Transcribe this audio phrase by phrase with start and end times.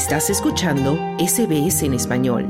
[0.00, 2.46] Estás escuchando SBS en español.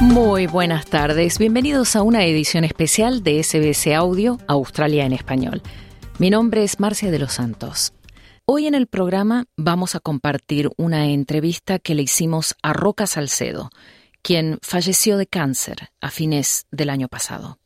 [0.00, 5.62] Muy buenas tardes, bienvenidos a una edición especial de SBS Audio Australia en español.
[6.20, 7.92] Mi nombre es Marcia de los Santos.
[8.44, 13.70] Hoy en el programa vamos a compartir una entrevista que le hicimos a Roca Salcedo,
[14.22, 17.58] quien falleció de cáncer a fines del año pasado.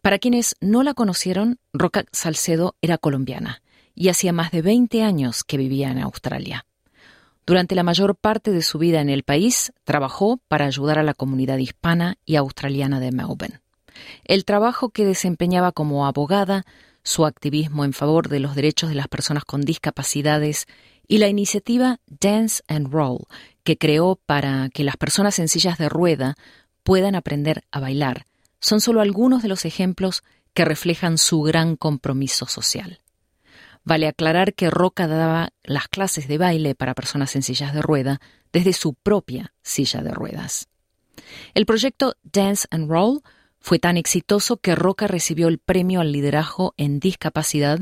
[0.00, 3.60] Para quienes no la conocieron, Roca Salcedo era colombiana
[4.00, 6.64] y hacía más de 20 años que vivía en Australia.
[7.44, 11.12] Durante la mayor parte de su vida en el país, trabajó para ayudar a la
[11.12, 13.60] comunidad hispana y australiana de Melbourne.
[14.24, 16.64] El trabajo que desempeñaba como abogada,
[17.02, 20.66] su activismo en favor de los derechos de las personas con discapacidades
[21.06, 23.26] y la iniciativa Dance and Roll,
[23.64, 26.36] que creó para que las personas en sillas de rueda
[26.84, 28.24] puedan aprender a bailar,
[28.60, 30.22] son solo algunos de los ejemplos
[30.54, 32.98] que reflejan su gran compromiso social.
[33.84, 38.20] Vale aclarar que Roca daba las clases de baile para personas en sillas de rueda
[38.52, 40.68] desde su propia silla de ruedas.
[41.54, 43.22] El proyecto Dance and Roll
[43.60, 47.80] fue tan exitoso que Roca recibió el premio al liderazgo en discapacidad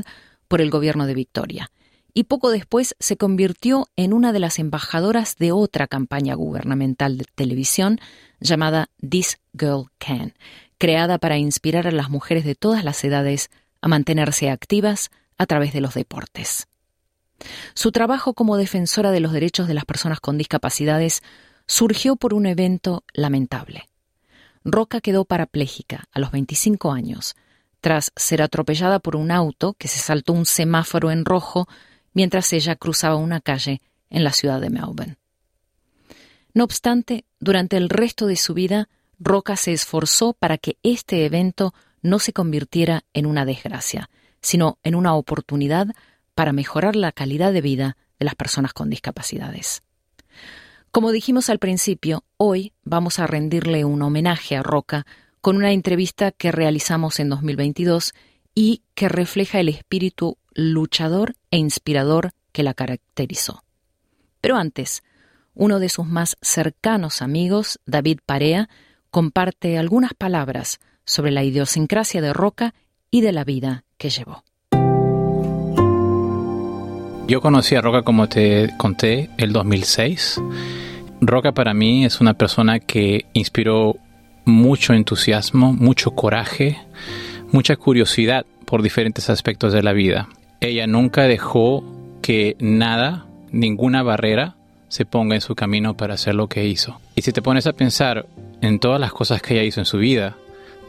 [0.49, 1.71] por el gobierno de Victoria
[2.15, 7.25] y poco después se convirtió en una de las embajadoras de otra campaña gubernamental de
[7.33, 8.01] televisión
[8.41, 10.35] llamada This Girl Can,
[10.79, 15.73] creada para inspirar a las mujeres de todas las edades a mantenerse activas a través
[15.73, 16.69] de los deportes.
[17.75, 21.23] Su trabajo como defensora de los derechos de las personas con discapacidades
[21.67, 23.89] surgió por un evento lamentable.
[24.65, 27.37] Roca quedó parapléjica a los 25 años,
[27.81, 31.69] tras ser atropellada por un auto que se saltó un semáforo en rojo
[32.13, 33.81] mientras ella cruzaba una calle
[34.11, 35.17] en la ciudad de Melbourne.
[36.55, 38.89] No obstante, durante el resto de su vida,
[39.21, 44.95] Roca se esforzó para que este evento no se convirtiera en una desgracia, sino en
[44.95, 45.89] una oportunidad
[46.35, 49.83] para mejorar la calidad de vida de las personas con discapacidades.
[50.91, 55.07] Como dijimos al principio, hoy vamos a rendirle un homenaje a Roca
[55.41, 58.15] con una entrevista que realizamos en 2022
[58.55, 63.63] y que refleja el espíritu luchador e inspirador que la caracterizó.
[64.41, 65.03] Pero antes,
[65.55, 68.69] uno de sus más cercanos amigos, David Parea,
[69.11, 72.75] comparte algunas palabras sobre la idiosincrasia de Roca
[73.11, 74.43] y de la vida que llevó.
[77.29, 80.41] Yo conocí a Roca como te conté el 2006.
[81.21, 83.97] Roca para mí es una persona que inspiró
[84.47, 86.79] mucho entusiasmo, mucho coraje,
[87.53, 90.29] mucha curiosidad por diferentes aspectos de la vida.
[90.61, 91.85] Ella nunca dejó
[92.23, 94.57] que nada, ninguna barrera,
[94.89, 96.99] se ponga en su camino para hacer lo que hizo.
[97.15, 98.27] Y si te pones a pensar
[98.63, 100.37] en todas las cosas que ella hizo en su vida,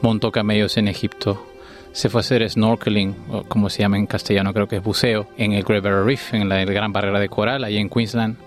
[0.02, 1.46] montó camellos en Egipto,
[1.92, 5.28] se fue a hacer snorkeling, o como se llama en castellano, creo que es buceo,
[5.38, 8.38] en el Great Barrier Reef, en la gran barrera de coral, ahí en Queensland.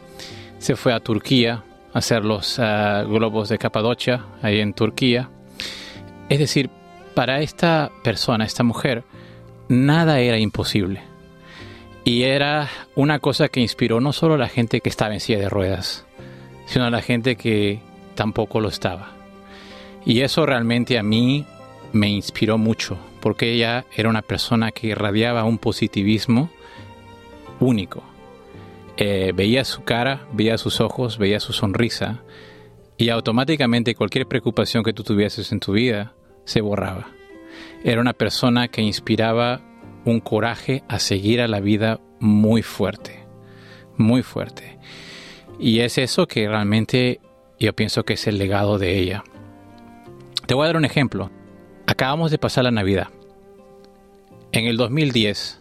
[0.59, 5.29] Se fue a Turquía a hacer los ah, globos de Capadocia, ahí en Turquía.
[6.29, 6.71] Es decir,
[7.15, 9.05] para esta persona, esta mujer,
[9.69, 11.03] nada era imposible.
[12.05, 15.39] Y era una cosa que inspiró no solo a la gente que estaba en silla
[15.39, 16.05] de ruedas,
[16.67, 17.81] sino a la gente que
[18.15, 19.13] tampoco lo estaba.
[20.05, 21.47] Y eso realmente a mí
[21.93, 26.51] me inspiró mucho, porque ella era una persona que irradiaba un positivismo
[27.61, 28.03] único.
[28.97, 32.25] Eh, veía su cara, veía sus ojos, veía su sonrisa,
[32.99, 37.11] y automáticamente cualquier preocupación que tú tuvieses en tu vida se borraba.
[37.85, 39.61] Era una persona que inspiraba
[40.05, 43.25] un coraje a seguir a la vida muy fuerte,
[43.97, 44.79] muy fuerte.
[45.61, 47.21] Y es eso que realmente
[47.61, 49.23] yo pienso que es el legado de ella.
[50.47, 51.31] Te voy a dar un ejemplo.
[51.87, 53.09] Acabamos de pasar la Navidad.
[54.53, 55.61] En el 2010,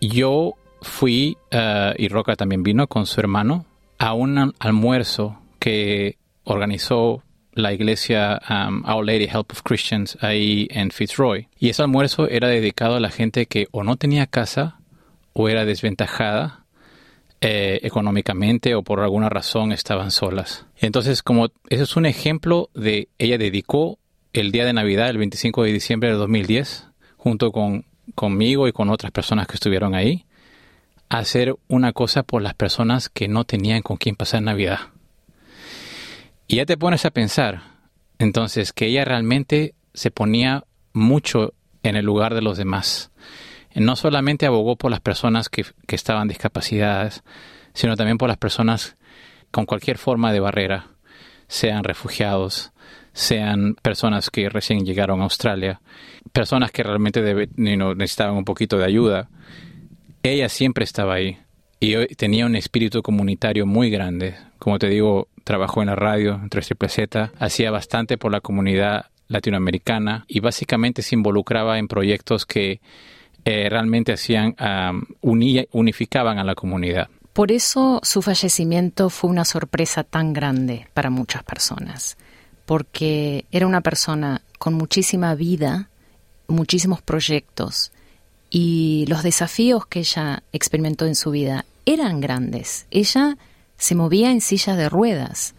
[0.00, 3.66] yo fui, eh, y Roca también vino con su hermano,
[3.98, 7.22] a un almuerzo que organizó
[7.52, 11.48] la iglesia um, Our Lady Help of Christians ahí en Fitzroy.
[11.58, 14.78] Y ese almuerzo era dedicado a la gente que o no tenía casa
[15.32, 16.64] o era desventajada
[17.40, 20.66] eh, económicamente o por alguna razón estaban solas.
[20.78, 23.98] Entonces, como ese es un ejemplo de, ella dedicó
[24.40, 27.84] el día de Navidad, el 25 de diciembre de 2010, junto con
[28.14, 30.26] conmigo y con otras personas que estuvieron ahí,
[31.08, 34.78] hacer una cosa por las personas que no tenían con quién pasar Navidad.
[36.46, 37.62] Y ya te pones a pensar,
[38.18, 43.10] entonces, que ella realmente se ponía mucho en el lugar de los demás
[43.76, 47.22] no solamente abogó por las personas que, estaban discapacitadas,
[47.74, 48.96] sino también por las personas
[49.50, 50.88] con cualquier forma de barrera,
[51.46, 52.72] sean refugiados,
[53.16, 55.80] sean personas que recién llegaron a Australia,
[56.34, 59.30] personas que realmente necesitaban un poquito de ayuda.
[60.22, 61.38] ella siempre estaba ahí
[61.80, 64.34] y tenía un espíritu comunitario muy grande.
[64.58, 69.06] Como te digo, trabajó en la radio, en Triple Z, hacía bastante por la comunidad
[69.28, 72.82] latinoamericana y básicamente se involucraba en proyectos que
[73.46, 74.54] eh, realmente hacían,
[75.22, 77.08] unificaban a la comunidad.
[77.32, 82.18] Por eso su fallecimiento fue una sorpresa tan grande para muchas personas,
[82.66, 85.88] porque era una persona con muchísima vida,
[86.48, 87.92] muchísimos proyectos,
[88.50, 92.86] y los desafíos que ella experimentó en su vida eran grandes.
[92.90, 93.38] Ella
[93.76, 95.54] se movía en silla de ruedas.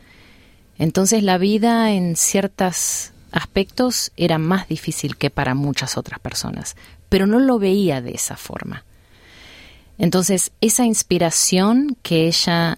[0.78, 6.76] Entonces la vida en ciertos aspectos era más difícil que para muchas otras personas,
[7.10, 8.84] pero no lo veía de esa forma.
[9.98, 12.78] Entonces esa inspiración que ella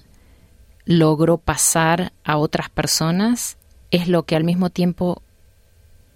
[0.86, 3.58] logró pasar a otras personas
[3.92, 5.22] es lo que al mismo tiempo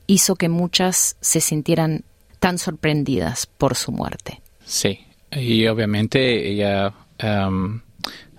[0.08, 2.04] hizo que muchas se sintieran
[2.40, 4.42] tan sorprendidas por su muerte.
[4.66, 5.00] Sí,
[5.32, 6.94] y obviamente ella
[7.24, 7.82] um,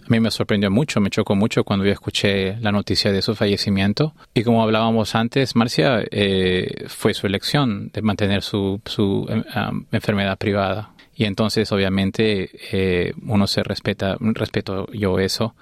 [0.05, 3.35] a mí me sorprendió mucho, me chocó mucho cuando yo escuché la noticia de su
[3.35, 4.15] fallecimiento.
[4.35, 10.37] Y como hablábamos antes, Marcia, eh, fue su elección de mantener su, su um, enfermedad
[10.37, 10.91] privada.
[11.17, 15.55] Y entonces, obviamente, eh, uno se respeta, respeto yo eso.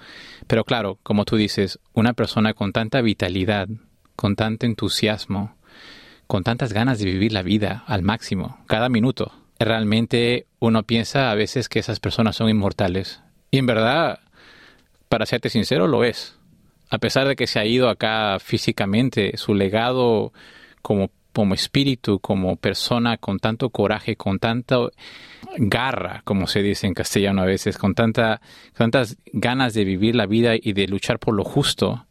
[0.46, 3.68] Pero claro, como tú dices, una persona con tanta vitalidad,
[4.16, 5.56] con tanto entusiasmo,
[6.26, 9.32] con tantas ganas de vivir la vida al máximo, cada minuto.
[9.58, 13.22] Realmente uno piensa a veces que esas personas son inmortales.
[13.50, 14.20] Y en verdad,
[15.08, 16.38] para serte sincero, lo es.
[16.90, 20.32] A pesar de que se ha ido acá físicamente, su legado
[20.82, 24.76] como, como espíritu, como persona con tanto coraje, con tanta
[25.56, 28.40] garra, como se dice en castellano a veces, con tanta,
[28.74, 32.06] tantas ganas de vivir la vida y de luchar por lo justo,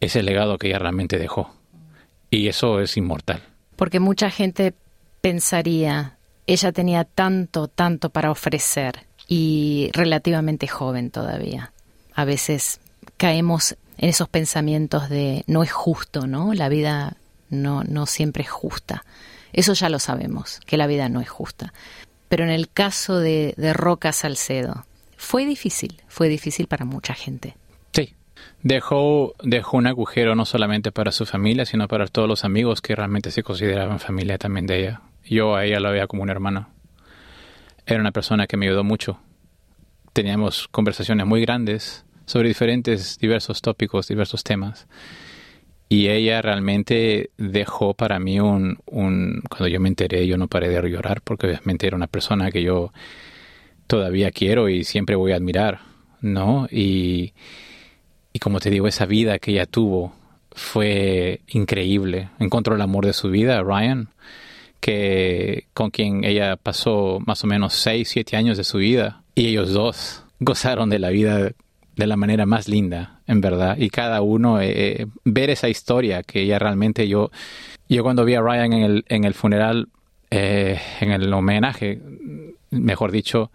[0.00, 1.54] es el legado que ella realmente dejó.
[2.30, 3.42] Y eso es inmortal.
[3.76, 4.74] Porque mucha gente
[5.20, 6.16] pensaría,
[6.46, 11.72] ella tenía tanto, tanto para ofrecer y relativamente joven todavía.
[12.14, 12.80] A veces
[13.16, 16.54] caemos en esos pensamientos de no es justo, ¿no?
[16.54, 17.16] La vida
[17.50, 19.04] no, no siempre es justa.
[19.52, 21.72] Eso ya lo sabemos, que la vida no es justa.
[22.28, 24.84] Pero en el caso de, de Roca Salcedo,
[25.16, 27.56] fue difícil, fue difícil para mucha gente.
[28.62, 32.96] Dejó, dejó un agujero no solamente para su familia, sino para todos los amigos que
[32.96, 35.02] realmente se consideraban familia también de ella.
[35.24, 36.70] Yo a ella la veía como una hermana.
[37.86, 39.20] Era una persona que me ayudó mucho.
[40.12, 44.88] Teníamos conversaciones muy grandes sobre diferentes, diversos tópicos, diversos temas.
[45.88, 49.42] Y ella realmente dejó para mí un, un...
[49.48, 52.62] Cuando yo me enteré, yo no paré de llorar porque obviamente era una persona que
[52.62, 52.92] yo
[53.86, 55.80] todavía quiero y siempre voy a admirar,
[56.20, 56.68] ¿no?
[56.70, 57.32] Y
[58.38, 60.12] y como te digo, esa vida que ella tuvo
[60.52, 62.30] fue increíble.
[62.38, 64.10] Encontró el amor de su vida, Ryan,
[64.78, 69.22] que con quien ella pasó más o menos 6, 7 años de su vida.
[69.34, 71.50] Y ellos dos gozaron de la vida
[71.98, 73.76] de la manera más linda, en verdad.
[73.76, 74.70] Y cada uno, eh,
[75.02, 77.30] eh, ver esa historia que ella realmente yo,
[77.88, 79.88] yo cuando vi a Ryan en el, en el funeral,
[80.30, 82.00] eh, en el homenaje,
[82.70, 83.50] mejor dicho,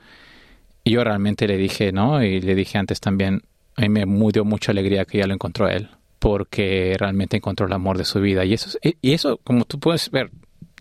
[0.83, 2.21] yo realmente le dije, ¿no?
[2.21, 3.43] Y le dije antes también,
[3.77, 5.87] a mí me dio mucha alegría que ya lo encontró él,
[6.19, 8.43] porque realmente encontró el amor de su vida.
[8.43, 10.31] Y eso, y eso, como tú puedes ver,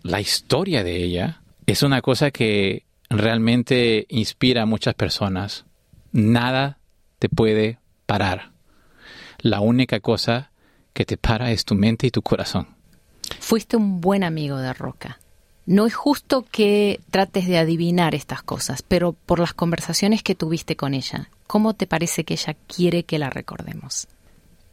[0.01, 5.65] la historia de ella es una cosa que realmente inspira a muchas personas.
[6.11, 6.77] Nada
[7.23, 8.51] te puede parar.
[9.39, 10.51] La única cosa
[10.91, 12.67] que te para es tu mente y tu corazón.
[13.39, 15.21] Fuiste un buen amigo de Roca.
[15.65, 20.75] No es justo que trates de adivinar estas cosas, pero por las conversaciones que tuviste
[20.75, 24.09] con ella, ¿cómo te parece que ella quiere que la recordemos?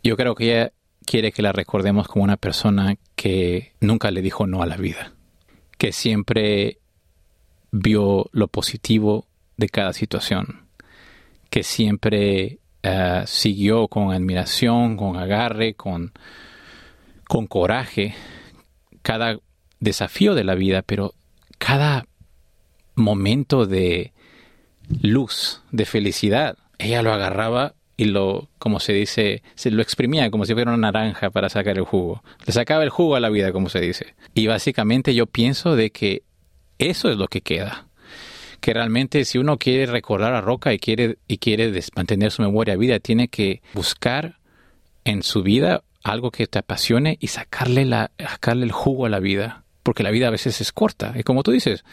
[0.03, 0.73] Yo creo que ella
[1.07, 5.13] quiere que la recordemos como una persona que nunca le dijo no a la vida,
[5.79, 6.81] que siempre
[7.71, 10.69] vio lo positivo de cada situación,
[11.51, 16.13] que siempre eh, siguió con admiración, con agarre, con,
[17.29, 18.15] con coraje
[19.03, 19.39] cada
[19.81, 21.15] desafío de la vida, pero
[21.59, 22.07] cada
[22.95, 24.13] momento de
[25.03, 30.47] luz, de felicidad, ella lo agarraba y lo, como se dice, se lo exprimía como
[30.47, 32.23] si fuera una naranja para sacar el jugo.
[32.47, 34.15] Le sacaba el jugo a la vida, como se dice.
[34.33, 36.23] Y básicamente yo pienso de que
[36.79, 37.90] eso es lo que queda.
[38.61, 42.77] Que realmente si uno quiere recordar a Roca y quiere, y quiere mantener su memoria
[42.77, 44.39] vida, tiene que buscar
[45.05, 49.21] en su vida algo que te apasione y sacarle, la, sacarle el jugo a la
[49.21, 51.15] vida porque la vida a veces es corta.
[51.17, 51.85] Y como tú dices,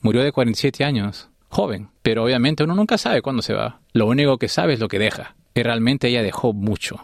[0.00, 3.80] murió de 47 años, joven, pero obviamente uno nunca sabe cuándo se va.
[3.92, 5.36] Lo único que sabe es lo que deja.
[5.54, 7.00] Y realmente ella dejó mucho,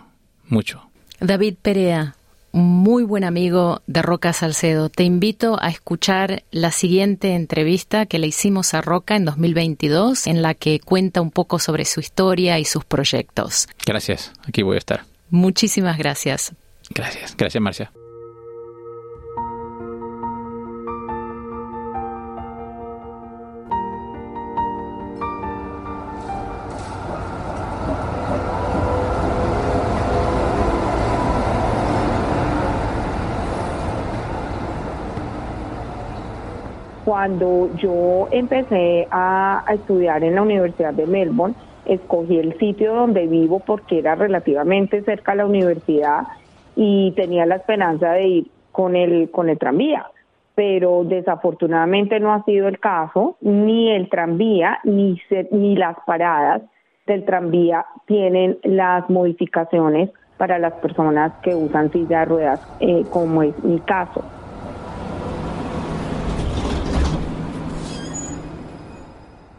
[0.49, 0.91] mucho.
[1.21, 2.17] David Perea,
[2.57, 4.89] muy buen amigo de Roca Salcedo.
[4.89, 10.41] Te invito a escuchar la siguiente entrevista que le hicimos a Roca en 2022, en
[10.41, 13.69] la que cuenta un poco sobre su historia y sus proyectos.
[13.85, 15.05] Gracias, aquí voy a estar.
[15.29, 16.55] Muchísimas gracias.
[16.91, 17.93] Gracias, gracias Marcia.
[37.07, 43.61] Cuando yo empecé a, estudiar en la Universidad de Melbourne, escogí el sitio donde vivo
[43.61, 46.25] porque era relativamente cerca a la universidad
[46.75, 50.05] y tenía la esperanza de ir con el, con el tranvía.
[50.57, 55.17] Pero desafortunadamente no ha sido el caso, ni el tranvía ni,
[55.53, 56.63] ni las paradas
[57.07, 63.45] del tranvía tienen las modificaciones para las personas que usan silla de ruedas, eh, como
[63.45, 64.25] es mi caso.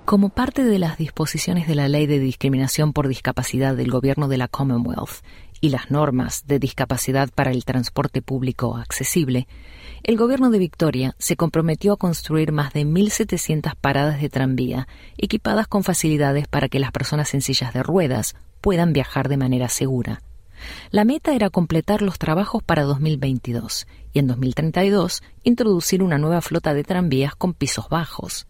[0.08, 4.38] Como parte de las disposiciones de la Ley de Discriminación por Discapacidad del Gobierno de
[4.38, 5.22] la Commonwealth
[5.60, 9.50] y las normas de discapacidad para el transporte público accesible,
[10.04, 14.88] el Gobierno de Victoria se comprometió a construir más de 1.700 paradas de tranvía
[15.18, 19.68] equipadas con facilidades para que las personas en sillas de ruedas puedan viajar de manera
[19.68, 20.22] segura.
[20.90, 26.74] La meta era completar los trabajos para 2022 y en 2032 introducir una nueva flota
[26.74, 28.48] de tranvías con pisos bajos.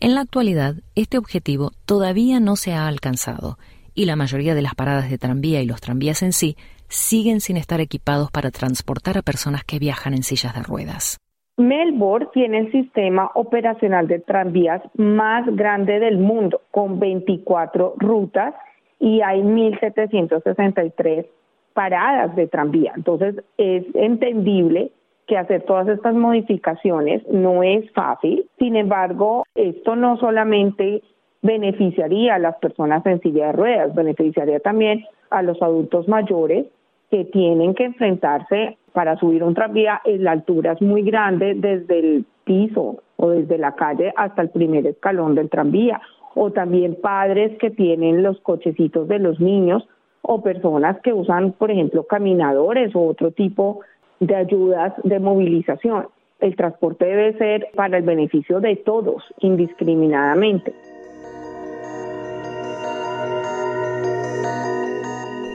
[0.00, 3.58] En la actualidad, este objetivo todavía no se ha alcanzado
[3.94, 6.56] y la mayoría de las paradas de tranvía y los tranvías en sí
[6.88, 11.18] siguen sin estar equipados para transportar a personas que viajan en sillas de ruedas.
[11.56, 18.54] Melbourne tiene el sistema operacional de tranvías más grande del mundo, con 24 rutas
[18.98, 21.26] y hay 1.763
[21.74, 22.92] paradas de tranvía.
[22.96, 24.92] Entonces, es entendible
[25.30, 28.46] que hacer todas estas modificaciones no es fácil.
[28.58, 31.02] Sin embargo, esto no solamente
[31.40, 36.66] beneficiaría a las personas en silla de ruedas, beneficiaría también a los adultos mayores
[37.12, 42.24] que tienen que enfrentarse para subir un tranvía, la altura es muy grande desde el
[42.42, 46.00] piso o desde la calle hasta el primer escalón del tranvía,
[46.34, 49.88] o también padres que tienen los cochecitos de los niños
[50.22, 53.80] o personas que usan, por ejemplo, caminadores o otro tipo
[54.20, 56.08] de ayudas de movilización.
[56.38, 60.72] El transporte debe ser para el beneficio de todos, indiscriminadamente.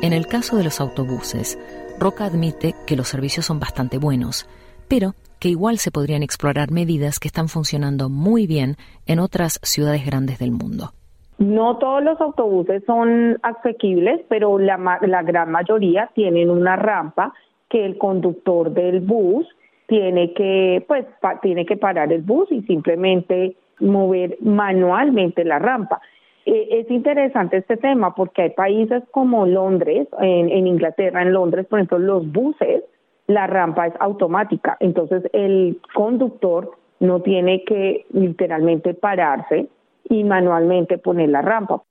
[0.01, 1.57] En el caso de los autobuses,
[1.99, 4.47] Roca admite que los servicios son bastante buenos,
[4.87, 8.75] pero que igual se podrían explorar medidas que están funcionando muy bien
[9.07, 10.91] en otras ciudades grandes del mundo.
[11.37, 17.33] No todos los autobuses son asequibles, pero la, la gran mayoría tienen una rampa
[17.69, 19.47] que el conductor del bus
[19.87, 21.05] tiene que, pues,
[21.41, 26.01] tiene que parar el bus y simplemente mover manualmente la rampa.
[26.45, 31.65] Eh, es interesante este tema porque hay países como Londres, en, en Inglaterra, en Londres,
[31.67, 32.83] por ejemplo, los buses,
[33.27, 39.67] la rampa es automática, entonces el conductor no tiene que literalmente pararse
[40.09, 41.81] y manualmente poner la rampa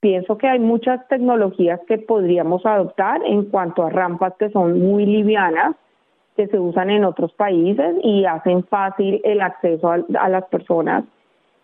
[0.00, 5.06] pienso que hay muchas tecnologías que podríamos adoptar en cuanto a rampas que son muy
[5.06, 5.76] livianas,
[6.36, 11.04] que se usan en otros países y hacen fácil el acceso a, las personas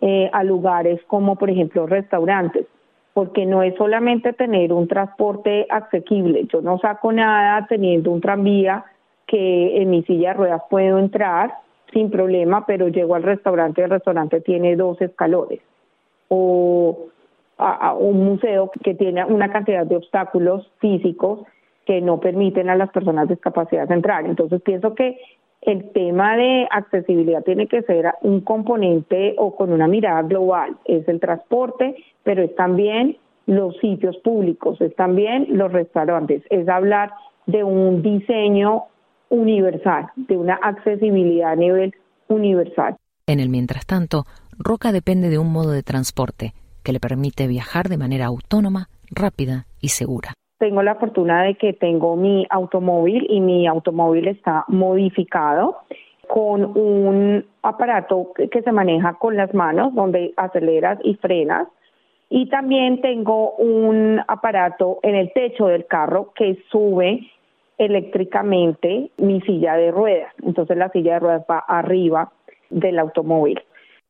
[0.00, 2.66] eh, a lugares como, por ejemplo, restaurantes,
[3.12, 6.46] porque no es solamente tener un transporte asequible.
[6.46, 8.84] Yo no saco nada teniendo un tranvía
[9.26, 11.54] que en mi silla de ruedas puedo entrar
[11.92, 15.60] sin problema, pero llego al restaurante y el restaurante tiene dos escalones.
[16.28, 17.11] O
[17.62, 21.40] a, un museo que tiene una cantidad de obstáculos físicos
[21.86, 24.26] que no permiten a las personas discapacitadas entrar.
[24.26, 25.18] Entonces pienso que
[25.62, 30.76] el tema de accesibilidad tiene que ser un componente o con una mirada global.
[30.84, 33.16] Es el transporte, pero es también
[33.46, 37.12] los sitios públicos, es también los restaurantes, es hablar
[37.46, 38.84] de un diseño
[39.30, 41.94] universal, de una accesibilidad a nivel
[42.28, 42.96] universal.
[43.26, 44.24] En el mientras tanto,
[44.58, 46.52] Roca depende de un modo de transporte
[46.82, 50.32] que le permite viajar de manera autónoma, rápida y segura.
[50.58, 55.78] Tengo la fortuna de que tengo mi automóvil y mi automóvil está modificado
[56.28, 61.66] con un aparato que se maneja con las manos donde aceleras y frenas
[62.30, 67.20] y también tengo un aparato en el techo del carro que sube
[67.76, 70.32] eléctricamente mi silla de ruedas.
[70.42, 72.32] Entonces la silla de ruedas va arriba
[72.70, 73.60] del automóvil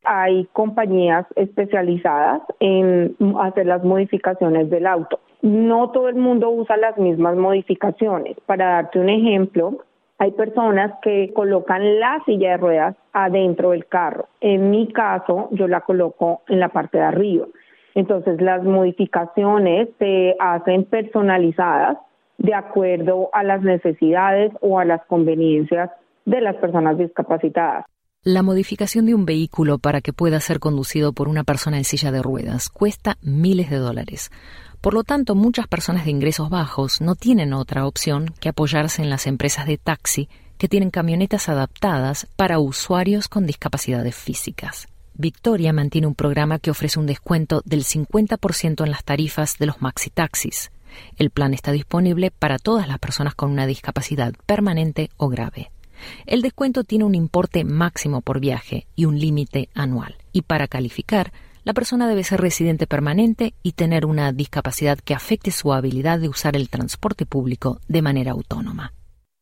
[0.03, 5.19] hay compañías especializadas en hacer las modificaciones del auto.
[5.41, 8.37] No todo el mundo usa las mismas modificaciones.
[8.45, 9.79] Para darte un ejemplo,
[10.19, 14.27] Hay personas que colocan la silla de ruedas adentro del carro.
[14.39, 17.47] En mi caso, yo la coloco en la parte de arriba.
[17.95, 21.97] Entonces, las modificaciones se hacen personalizadas
[22.37, 25.89] de acuerdo a las necesidades o a las conveniencias
[26.25, 27.85] de las personas discapacitadas.
[28.25, 32.09] La modificación de un vehículo para que pueda ser conducido por una persona en silla
[32.09, 34.31] de ruedas cuesta miles de dólares.
[34.79, 39.09] Por lo tanto, muchas personas de ingresos bajos no tienen otra opción que apoyarse en
[39.09, 44.87] las empresas de taxi que tienen camionetas adaptadas para usuarios con discapacidades físicas.
[45.15, 49.81] Victoria mantiene un programa que ofrece un descuento del 50% en las tarifas de los
[49.81, 50.71] maxi taxis.
[51.17, 55.71] El plan está disponible para todas las personas con una discapacidad permanente o grave.
[56.25, 60.15] El descuento tiene un importe máximo por viaje y un límite anual.
[60.31, 61.31] Y para calificar,
[61.65, 66.27] la persona debe ser residente permanente y tener una discapacidad que afecte su habilidad de
[66.27, 68.91] usar el transporte público de manera autónoma.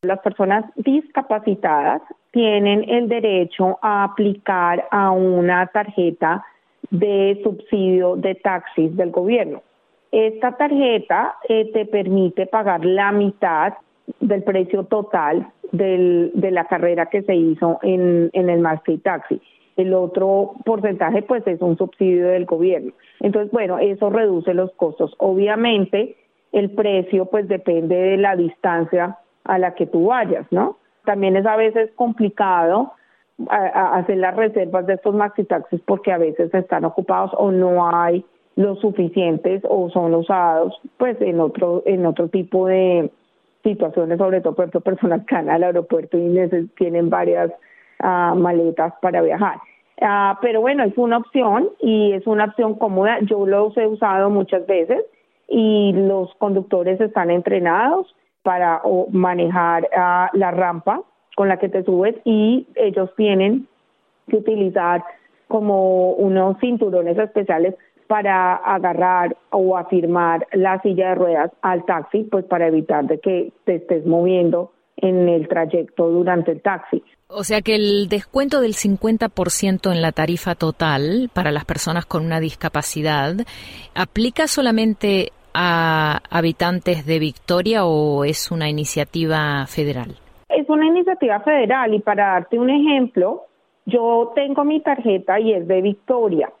[0.02, 2.02] Las personas discapacitadas
[2.32, 6.44] tienen el derecho a aplicar a una tarjeta
[6.90, 9.62] de subsidio de taxis del gobierno.
[10.10, 13.74] Esta tarjeta eh, te permite pagar la mitad
[14.20, 19.40] del precio total de la carrera que se hizo en, en el Maxi Taxi.
[19.76, 22.92] El otro porcentaje pues es un subsidio del gobierno.
[23.20, 25.14] Entonces, bueno, eso reduce los costos.
[25.18, 26.16] Obviamente,
[26.52, 30.76] el precio pues depende de la distancia a la que tú vayas, ¿no?
[31.04, 32.92] También es a veces complicado
[33.48, 38.24] hacer las reservas de estos maxi taxis porque a veces están ocupados o no hay
[38.56, 43.10] los suficientes o son usados pues en otro en otro tipo de
[43.62, 47.50] situaciones, sobre todo por ejemplo personas que van al aeropuerto y tienen varias
[48.00, 49.58] uh, maletas para viajar.
[50.00, 53.18] Uh, pero bueno, es una opción y es una opción cómoda.
[53.22, 55.04] Yo los he usado muchas veces
[55.48, 61.02] y los conductores están entrenados para manejar uh, la rampa
[61.36, 63.68] con la que te subes y ellos tienen
[64.28, 65.04] que utilizar
[65.48, 67.74] como unos cinturones especiales
[68.12, 73.54] para agarrar o afirmar la silla de ruedas al taxi, pues para evitar de que
[73.64, 77.02] te estés moviendo en el trayecto durante el taxi.
[77.28, 82.26] O sea que el descuento del 50% en la tarifa total para las personas con
[82.26, 83.32] una discapacidad
[83.94, 90.16] aplica solamente a habitantes de Victoria o es una iniciativa federal?
[90.50, 93.44] Es una iniciativa federal y para darte un ejemplo,
[93.86, 96.52] yo tengo mi tarjeta y es de Victoria.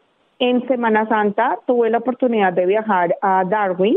[0.44, 3.96] En Semana Santa tuve la oportunidad de viajar a Darwin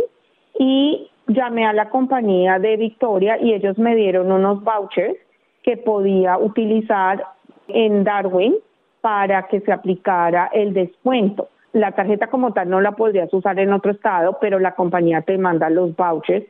[0.59, 5.17] y llamé a la compañía de Victoria y ellos me dieron unos vouchers
[5.63, 7.25] que podía utilizar
[7.67, 8.53] en Darwin
[9.01, 11.49] para que se aplicara el descuento.
[11.73, 15.39] La tarjeta como tal no la podrías usar en otro estado, pero la compañía te
[15.39, 16.45] manda los vouchers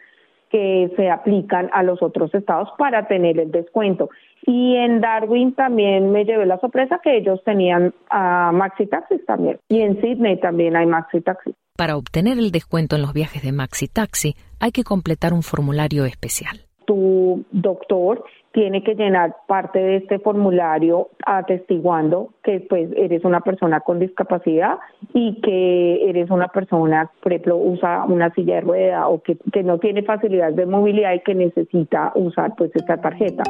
[0.49, 4.09] que se aplican a los otros estados para tener el descuento.
[4.47, 9.59] Y en Darwin también me llevé la sorpresa que ellos tenían uh, maxi taxis también.
[9.69, 11.55] Y en Sydney también hay maxi taxis.
[11.75, 16.05] Para obtener el descuento en los viajes de maxi taxi hay que completar un formulario
[16.05, 16.59] especial.
[16.85, 23.81] Tu doctor tiene que llenar parte de este formulario atestiguando que pues eres una persona
[23.81, 24.77] con discapacidad
[25.13, 29.63] y que eres una persona, por ejemplo, usa una silla de rueda o que, que
[29.63, 33.43] no tiene facilidad de movilidad y que necesita usar pues esta tarjeta.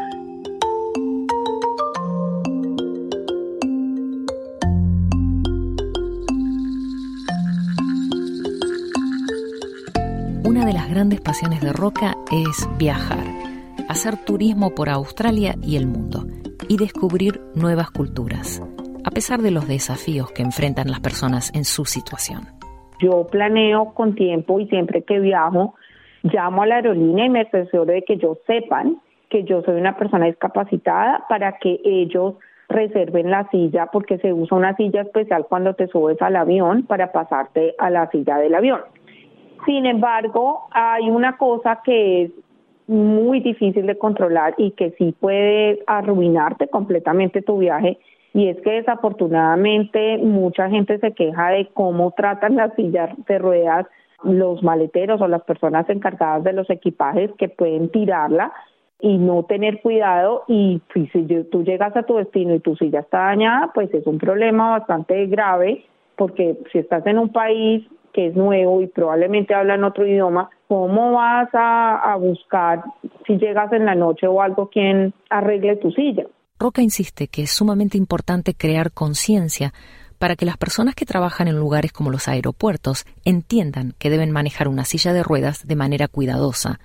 [10.55, 13.25] Una de las grandes pasiones de Roca es viajar
[13.89, 16.27] hacer turismo por Australia y el mundo
[16.69, 18.63] y descubrir nuevas culturas,
[19.03, 22.43] a pesar de los desafíos que enfrentan las personas en su situación.
[23.01, 25.75] Yo planeo con tiempo y siempre que viajo,
[26.23, 29.97] llamo a la aerolínea y me asesoro de que ellos sepan que yo soy una
[29.97, 32.35] persona discapacitada para que ellos
[32.69, 37.11] reserven la silla porque se usa una silla especial cuando te subes al avión para
[37.11, 38.79] pasarte a la silla del avión.
[39.65, 42.31] Sin embargo, hay una cosa que es
[42.87, 47.97] muy difícil de controlar y que sí puede arruinarte completamente tu viaje
[48.33, 53.87] y es que desafortunadamente mucha gente se queja de cómo tratan las sillas de ruedas
[54.23, 58.51] los maleteros o las personas encargadas de los equipajes que pueden tirarla
[58.99, 61.07] y no tener cuidado y si
[61.51, 65.25] tú llegas a tu destino y tu silla está dañada, pues es un problema bastante
[65.27, 70.07] grave porque si estás en un país que es nuevo y probablemente habla en otro
[70.07, 72.81] idioma, ¿cómo vas a, buscar
[73.27, 76.23] si llegas en la noche o algo quien arregle tu silla?
[76.57, 79.73] Roca insiste que es sumamente importante crear conciencia
[80.17, 84.69] para que las personas que trabajan en lugares como los aeropuertos entiendan que deben manejar
[84.69, 86.79] una silla de ruedas de manera cuidadosa,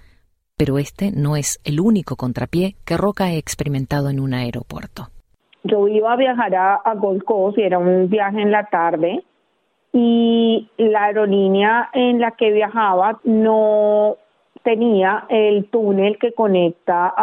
[0.57, 5.11] pero este no es el único contrapié que Roca ha experimentado en un aeropuerto.
[5.63, 9.23] Yo iba a viajar a, a Gold Coast y era un viaje en la tarde
[9.93, 14.17] y la aerolínea en la que viajaba no
[14.63, 17.15] tenía el túnel que conecta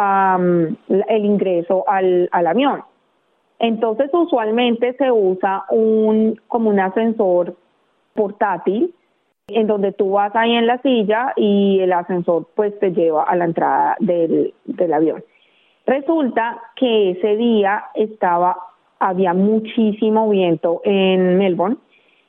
[0.88, 2.82] el ingreso al, al avión.
[3.58, 7.54] Entonces usualmente se usa un como un ascensor
[8.14, 8.94] portátil
[9.48, 13.34] en donde tú vas ahí en la silla y el ascensor pues te lleva a
[13.34, 15.24] la entrada del, del avión.
[15.86, 18.58] Resulta que ese día estaba,
[18.98, 21.78] había muchísimo viento en Melbourne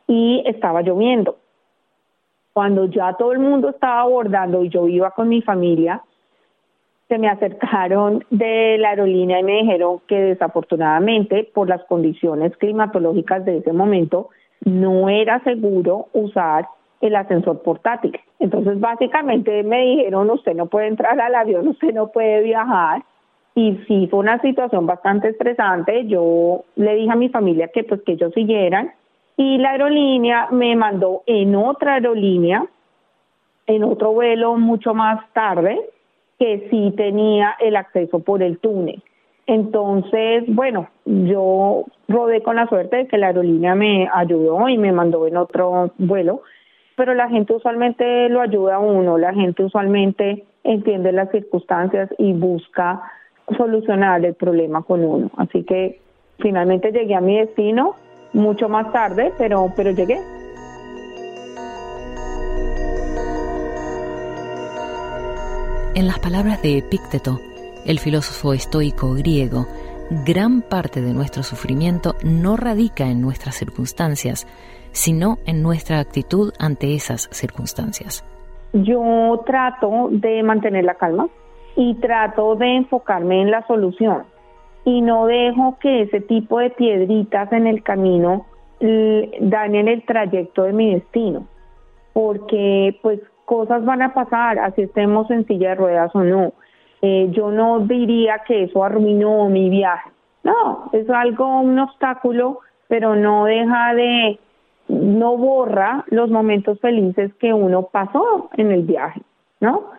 [0.09, 1.37] y estaba lloviendo.
[2.51, 6.01] Cuando ya todo el mundo estaba abordando y yo iba con mi familia,
[7.07, 13.45] se me acercaron de la aerolínea y me dijeron que desafortunadamente por las condiciones climatológicas
[13.45, 14.29] de ese momento
[14.65, 16.67] no era seguro usar
[17.01, 18.19] el ascensor portátil.
[18.39, 23.03] Entonces básicamente me dijeron usted no puede entrar al avión, usted no puede viajar
[23.53, 26.07] y sí fue una situación bastante estresante.
[26.07, 28.91] Yo le dije a mi familia que pues que ellos siguieran
[29.39, 32.65] y la aerolínea me mandó en otra aerolínea,
[33.67, 35.79] en otro vuelo mucho más tarde,
[36.37, 39.01] que sí tenía el acceso por el túnel.
[39.47, 44.91] Entonces, bueno, yo rodé con la suerte de que la aerolínea me ayudó y me
[44.91, 46.41] mandó en otro vuelo,
[46.97, 52.33] pero la gente usualmente lo ayuda a uno, la gente usualmente entiende las circunstancias y
[52.33, 53.01] busca
[53.55, 55.31] solucionar el problema con uno.
[55.37, 56.01] Así que
[56.39, 57.95] finalmente llegué a mi destino
[58.33, 60.19] mucho más tarde, pero, pero llegué.
[65.95, 67.39] En las palabras de Epícteto,
[67.85, 69.65] el filósofo estoico griego,
[70.25, 74.47] gran parte de nuestro sufrimiento no radica en nuestras circunstancias,
[74.91, 78.23] sino en nuestra actitud ante esas circunstancias.
[78.73, 81.27] Yo trato de mantener la calma
[81.75, 84.23] y trato de enfocarme en la solución
[84.85, 88.45] y no dejo que ese tipo de piedritas en el camino
[88.79, 91.47] dañen el trayecto de mi destino,
[92.13, 96.53] porque pues cosas van a pasar, así estemos en silla de ruedas o no.
[97.01, 100.09] Eh, yo no diría que eso arruinó mi viaje.
[100.43, 104.39] No, es algo, un obstáculo, pero no deja de,
[104.87, 109.21] no borra los momentos felices que uno pasó en el viaje,
[109.59, 109.91] ¿no?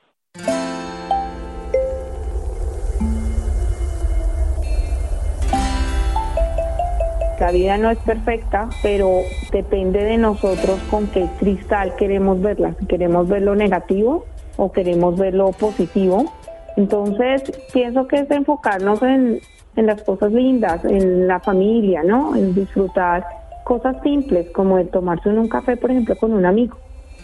[7.40, 12.74] La vida no es perfecta, pero depende de nosotros con qué cristal queremos verla.
[12.79, 14.26] Si queremos ver lo negativo
[14.59, 16.31] o queremos ver lo positivo.
[16.76, 19.40] Entonces, pienso que es enfocarnos en,
[19.74, 22.37] en las cosas lindas, en la familia, ¿no?
[22.37, 23.24] En disfrutar
[23.64, 26.76] cosas simples, como el tomarse un café, por ejemplo, con un amigo.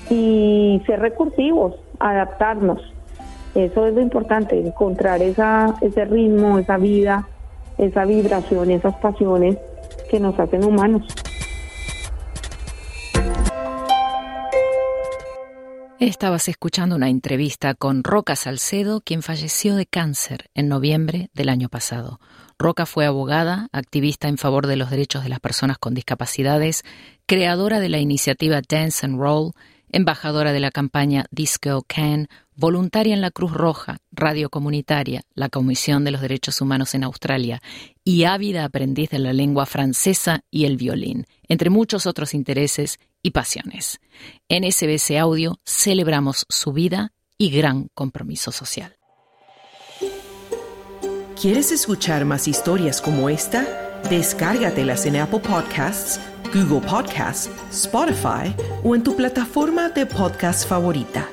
[0.08, 2.80] Y ser recursivos, adaptarnos.
[3.54, 7.28] Eso es lo importante, encontrar esa, ese ritmo, esa vida,
[7.76, 9.58] esa vibración, esas pasiones
[10.10, 11.02] que nos hacen humanos.
[15.98, 21.70] Estabas escuchando una entrevista con Roca Salcedo, quien falleció de cáncer en noviembre del año
[21.70, 22.20] pasado.
[22.58, 26.84] Roca fue abogada, activista en favor de los derechos de las personas con discapacidades,
[27.24, 29.52] creadora de la iniciativa Dance and Roll,
[29.90, 36.04] embajadora de la campaña Disco Can, voluntaria en la Cruz Roja, radio comunitaria, la Comisión
[36.04, 37.62] de los Derechos Humanos en Australia
[38.02, 43.30] y ávida aprendiz de la lengua francesa y el violín, entre muchos otros intereses y
[43.30, 44.00] pasiones.
[44.48, 48.96] En SBC Audio celebramos su vida y gran compromiso social.
[51.40, 54.00] ¿Quieres escuchar más historias como esta?
[54.08, 56.18] Descárgatelas en Apple Podcasts,
[56.54, 61.28] Google Podcasts, Spotify o en tu plataforma de podcast favorita.